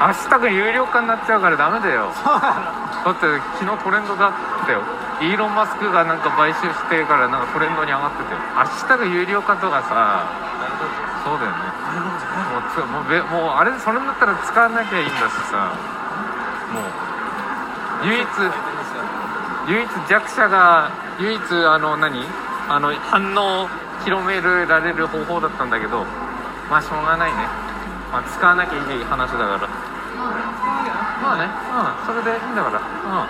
[0.00, 2.08] ハッシュタグ有料化になっちゃうからダメだよ。
[2.08, 3.28] だって
[3.60, 4.80] 昨日トレンドだったよ。
[5.20, 8.32] イーロン・マスクがなんか買収してからなんかトレンドに上がってて。
[8.56, 10.24] ハッシュタグ有料化とかさ。
[11.20, 11.68] そうだよね。
[12.48, 15.76] もうつもうべもうあれそれだったら使わなきゃいいんだしさ。
[16.72, 18.24] もう唯一
[19.68, 20.88] 唯一弱者が
[21.20, 22.24] 唯一あの何？
[22.70, 23.68] あの反応を
[24.04, 26.06] 広められる方法だったんだけど
[26.70, 27.36] まあしょうがないね、
[28.10, 29.68] まあ、使わなきゃいい話だから。
[31.22, 31.46] まあね。
[31.46, 32.80] うんそれでいいんだから。
[32.80, 33.28] うん